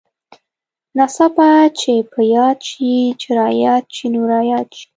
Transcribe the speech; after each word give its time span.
ناڅاپه 0.97 1.49
چې 1.79 1.93
په 2.11 2.19
ياد 2.35 2.59
شې 2.69 2.93
چې 3.21 3.29
راياد 3.39 3.85
شې 3.95 4.05
نو 4.13 4.21
راياد 4.33 4.67
شې. 4.77 4.85